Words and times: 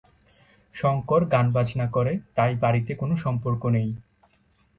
শঙ্কর 0.75 1.21
গান 1.25 1.45
বাজনা 1.51 1.85
করে 1.87 2.13
তাই 2.35 2.53
বাড়িতে 2.55 2.91
কোন 2.95 3.11
সম্পর্ক 3.15 3.61
নেই। 3.67 3.89